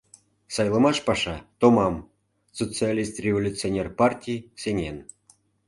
—Сайлымаш 0.55 0.97
паша 1.07 1.35
томам, 1.59 1.95
социалист-революционер 2.59 3.87
партий 3.99 4.39
сеҥен. 4.61 4.97